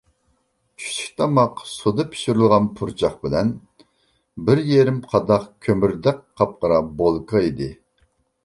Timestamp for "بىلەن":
3.27-3.51